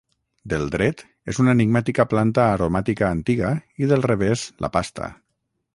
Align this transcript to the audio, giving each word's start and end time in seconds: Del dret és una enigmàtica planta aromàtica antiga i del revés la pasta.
Del 0.51 0.63
dret 0.75 1.03
és 1.33 1.41
una 1.43 1.53
enigmàtica 1.57 2.07
planta 2.15 2.47
aromàtica 2.55 3.09
antiga 3.17 3.53
i 3.85 3.93
del 3.95 4.05
revés 4.13 4.49
la 4.67 4.75
pasta. 4.79 5.15